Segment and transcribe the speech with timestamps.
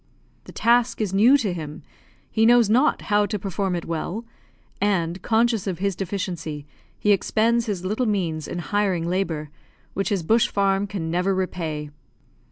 [0.45, 1.83] The task is new to him,
[2.31, 4.25] he knows not how to perform it well;
[4.81, 6.65] and, conscious of his deficiency,
[6.97, 9.51] he expends his little means in hiring labour,
[9.93, 11.91] which his bush farm can never repay.